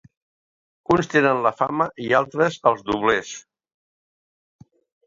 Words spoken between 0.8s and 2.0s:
Uns tenen la fama